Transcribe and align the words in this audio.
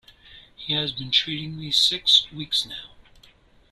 He 0.55 0.73
has 0.73 0.93
been 0.93 1.11
treating 1.11 1.59
me 1.59 1.71
six 1.71 2.25
weeks 2.31 2.65
now. 2.65 2.95